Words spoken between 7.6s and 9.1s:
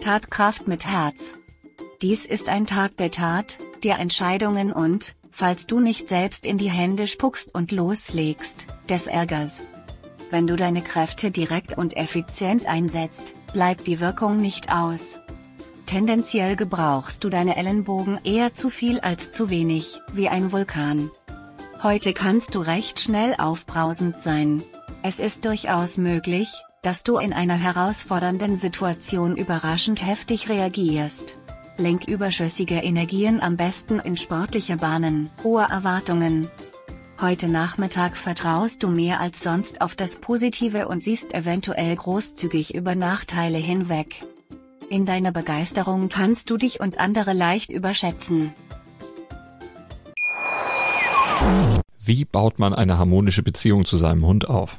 loslegst, des